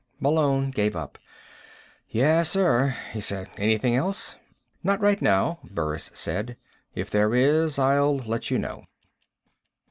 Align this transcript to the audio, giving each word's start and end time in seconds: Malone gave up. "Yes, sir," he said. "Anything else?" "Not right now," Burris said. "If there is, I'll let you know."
Malone 0.19 0.71
gave 0.71 0.95
up. 0.95 1.19
"Yes, 2.09 2.49
sir," 2.49 2.95
he 3.13 3.21
said. 3.21 3.49
"Anything 3.57 3.95
else?" 3.95 4.35
"Not 4.81 4.99
right 4.99 5.21
now," 5.21 5.59
Burris 5.63 6.09
said. 6.15 6.57
"If 6.95 7.11
there 7.11 7.35
is, 7.35 7.77
I'll 7.77 8.17
let 8.17 8.49
you 8.49 8.57
know." 8.57 8.85